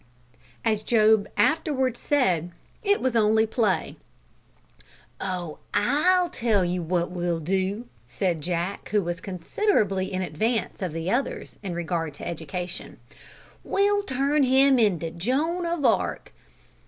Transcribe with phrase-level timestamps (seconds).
[0.65, 2.49] As Job afterwards said,
[2.81, 3.97] it was only play.
[5.19, 5.59] "Oh!
[5.75, 11.11] I'll tell you what we'll do," said Jack, who was considerably in advance of the
[11.11, 12.97] others in regard to education,
[13.63, 16.33] "we'll turn him into Joan of Arc."